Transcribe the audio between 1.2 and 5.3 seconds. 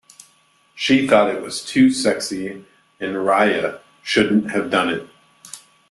it was too sexy, and Riya shouldn't have done it.